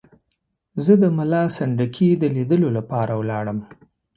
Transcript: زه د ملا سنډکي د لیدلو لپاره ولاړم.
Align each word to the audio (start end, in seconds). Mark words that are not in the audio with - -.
زه 0.83 0.93
د 1.01 1.03
ملا 1.17 1.43
سنډکي 1.55 2.07
د 2.17 2.23
لیدلو 2.35 2.67
لپاره 2.77 3.13
ولاړم. 3.21 3.57